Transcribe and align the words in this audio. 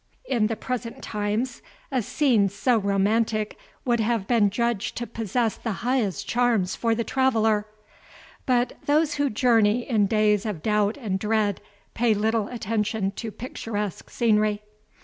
In 0.25 0.47
the 0.47 0.55
present 0.55 1.03
times, 1.03 1.61
a 1.91 2.01
scene 2.01 2.49
so 2.49 2.79
romantic 2.79 3.55
would 3.85 3.99
have 3.99 4.25
been 4.25 4.49
judged 4.49 4.97
to 4.97 5.05
possess 5.05 5.55
the 5.57 5.71
highest 5.85 6.27
charms 6.27 6.75
for 6.75 6.95
the 6.95 7.03
traveller; 7.03 7.67
but 8.47 8.73
those 8.87 9.13
who 9.21 9.29
journey 9.29 9.87
in 9.87 10.07
days 10.07 10.43
of 10.43 10.63
doubt 10.63 10.97
and 10.97 11.19
dread, 11.19 11.61
pay 11.93 12.15
little 12.15 12.47
attention 12.47 13.11
to 13.17 13.29
picturesque 13.29 14.09
scenery. 14.09 14.63